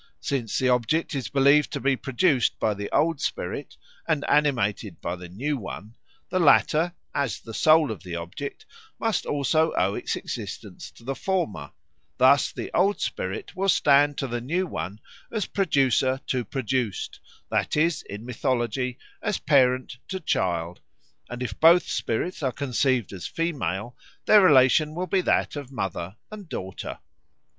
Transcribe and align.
Since 0.21 0.57
the 0.57 0.69
object 0.69 1.13
is 1.13 1.29
believed 1.29 1.71
to 1.73 1.79
be 1.79 1.95
produced 1.95 2.59
by 2.59 2.73
the 2.73 2.89
old 2.89 3.21
spirit, 3.21 3.77
and 4.07 4.27
animated 4.27 4.99
by 4.99 5.15
the 5.15 5.29
new 5.29 5.57
one, 5.57 5.93
the 6.31 6.39
latter, 6.39 6.95
as 7.13 7.39
the 7.39 7.53
soul 7.53 7.91
of 7.91 8.01
the 8.01 8.15
object, 8.15 8.65
must 8.99 9.27
also 9.27 9.73
owe 9.77 9.93
its 9.93 10.15
existence 10.15 10.89
to 10.89 11.03
the 11.03 11.13
former; 11.13 11.71
thus 12.17 12.51
the 12.51 12.71
old 12.75 12.99
spirit 12.99 13.55
will 13.55 13.69
stand 13.69 14.17
to 14.17 14.27
the 14.27 14.41
new 14.41 14.65
one 14.65 14.99
as 15.31 15.45
producer 15.45 16.19
to 16.25 16.43
produced, 16.45 17.19
that 17.51 17.77
is, 17.77 18.01
in 18.01 18.25
mythology, 18.25 18.97
as 19.21 19.37
parent 19.37 19.97
to 20.07 20.19
child, 20.19 20.81
and 21.29 21.43
if 21.43 21.59
both 21.59 21.83
spirits 21.87 22.41
are 22.41 22.51
conceived 22.51 23.13
as 23.13 23.27
female, 23.27 23.95
their 24.25 24.41
relation 24.41 24.95
will 24.95 25.05
be 25.05 25.21
that 25.21 25.55
of 25.55 25.71
mother 25.71 26.15
and 26.31 26.49
daughter. 26.49 26.97